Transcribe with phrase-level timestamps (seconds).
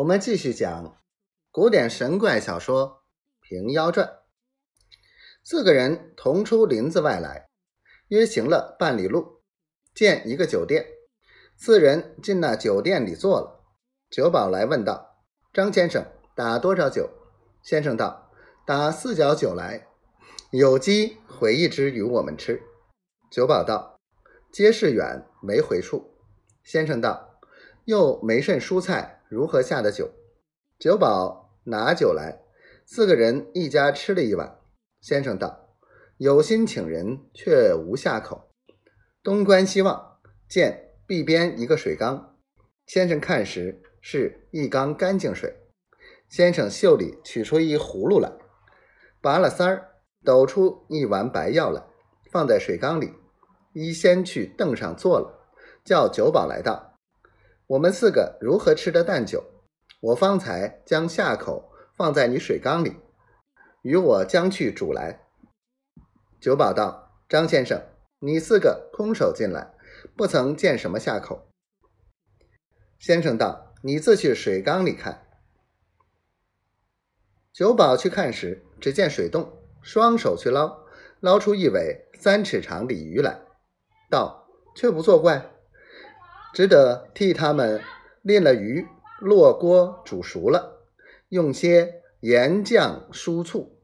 [0.00, 0.96] 我们继续讲
[1.50, 3.02] 古典神怪小说
[3.46, 4.06] 《平妖传》。
[5.44, 7.50] 四个人同出林子外来，
[8.08, 9.42] 约行了半里路，
[9.94, 10.86] 见一个酒店。
[11.54, 13.62] 四人进那酒店里坐了。
[14.08, 15.18] 酒保来问道
[15.52, 17.10] ：“张先生，打多少酒？”
[17.62, 18.30] 先生道
[18.66, 19.86] ：“打四角酒来，
[20.50, 22.62] 有鸡回一只与我们吃。”
[23.30, 24.00] 酒保道
[24.50, 26.14] ：“街市远，没回处。”
[26.64, 27.38] 先生道
[27.84, 30.10] ：“又没甚蔬菜。”如何下的酒？
[30.76, 32.40] 酒保拿酒来，
[32.84, 34.58] 四个人一家吃了一碗。
[35.00, 35.76] 先生道
[36.18, 38.50] ：“有心请人，却无下口。”
[39.22, 42.38] 东观西望，见壁边一个水缸。
[42.86, 45.54] 先生看时，是一缸干净水。
[46.28, 48.32] 先生袖里取出一葫芦来，
[49.20, 49.92] 拔了塞儿，
[50.24, 51.80] 抖出一碗白药来，
[52.32, 53.12] 放在水缸里。
[53.74, 55.52] 一先去凳上坐了，
[55.84, 56.89] 叫酒保来道。
[57.70, 59.44] 我们四个如何吃的淡酒？
[60.00, 62.96] 我方才将下口放在你水缸里，
[63.82, 65.20] 与我将去煮来。
[66.40, 67.80] 酒保道：“张先生，
[68.18, 69.72] 你四个空手进来，
[70.16, 71.48] 不曾见什么下口。”
[72.98, 75.28] 先生道：“你自去水缸里看。”
[77.54, 79.48] 酒保去看时，只见水洞，
[79.80, 80.76] 双手去捞，
[81.20, 83.40] 捞出一尾三尺长鲤鱼来，
[84.10, 85.48] 道：“却不作怪。”
[86.52, 87.80] 只得替他们
[88.22, 88.86] 炼了鱼，
[89.20, 90.80] 落锅煮熟了，
[91.28, 93.78] 用些盐酱酥醋，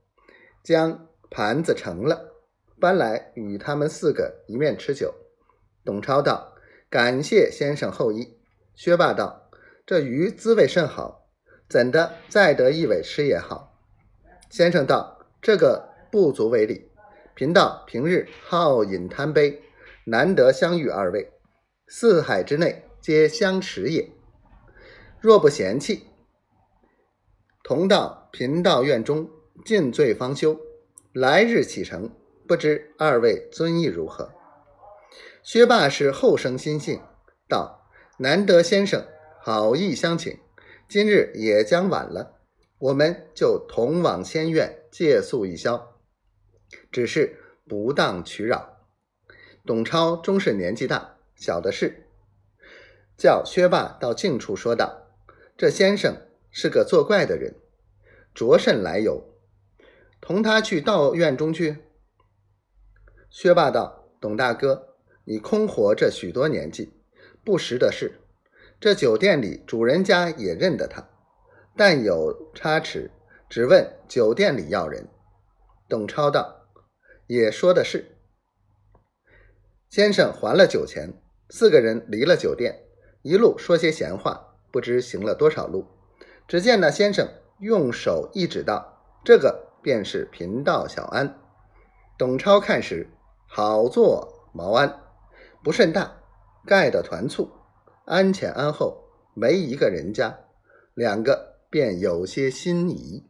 [0.62, 2.34] 将盘子盛了，
[2.80, 5.14] 搬来与他们四个一面吃酒。
[5.84, 6.54] 董超道
[6.90, 8.36] ：“感谢先生厚意。”
[8.74, 9.48] 薛霸道
[9.86, 11.28] ：“这鱼滋味甚好，
[11.68, 13.78] 怎的再得一尾吃也好。”
[14.50, 16.90] 先生道：“这个不足为礼。
[17.34, 19.62] 贫道平日好饮贪杯，
[20.04, 21.32] 难得相遇二位。”
[21.88, 24.10] 四海之内皆相持也。
[25.20, 26.08] 若不嫌弃，
[27.62, 29.30] 同到贫道院中
[29.64, 30.60] 尽醉方休。
[31.12, 32.10] 来日启程，
[32.46, 34.32] 不知二位尊意如何？
[35.42, 37.00] 薛霸是后生心性，
[37.48, 37.88] 道
[38.18, 39.06] ：“难得先生
[39.40, 40.38] 好意相请，
[40.88, 42.40] 今日也将晚了，
[42.78, 45.96] 我们就同往仙院借宿一宵，
[46.90, 48.76] 只是不当取扰。”
[49.64, 51.15] 董超终是年纪大。
[51.36, 52.08] 小的是，
[53.16, 55.06] 叫薛霸到近处说道
[55.56, 56.16] ：“这先生
[56.50, 57.54] 是个作怪的人，
[58.34, 59.22] 着甚来由？
[60.20, 61.84] 同他去道院中去。”
[63.30, 66.92] 薛霸道：“董大哥，你空活这许多年纪，
[67.44, 68.18] 不识的事。
[68.80, 71.06] 这酒店里主人家也认得他，
[71.76, 73.10] 但有差池，
[73.50, 75.06] 只问酒店里要人。”
[75.86, 76.66] 董超道
[77.28, 78.16] ：“也说的是，
[79.90, 81.12] 先生还了酒钱。”
[81.48, 82.80] 四个人离了酒店，
[83.22, 85.86] 一路说些闲话，不知行了多少路。
[86.48, 87.28] 只见那先生
[87.60, 91.38] 用手一指道：“这个便是贫道小安。”
[92.18, 93.08] 董超看时，
[93.46, 95.00] 好做毛安，
[95.62, 96.20] 不甚大，
[96.66, 97.50] 盖的团簇，
[98.04, 99.04] 安前安后，
[99.34, 100.38] 没一个人家，
[100.94, 103.24] 两个便有些心仪。